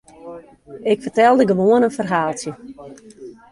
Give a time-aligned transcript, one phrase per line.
[0.91, 2.51] Ik fertelde gewoan in ferhaaltsje.